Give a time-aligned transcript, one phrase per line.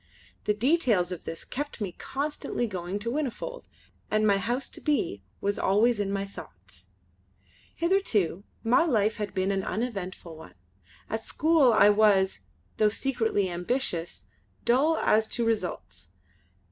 [0.45, 3.65] The details of this kept me constantly going to Whinnyfold,
[4.09, 6.87] and my house to be was always in my thoughts.
[7.75, 10.55] Hitherto my life had been an uneventful one.
[11.07, 12.39] At school I was,
[12.77, 14.25] though secretly ambitious,
[14.65, 16.07] dull as to results.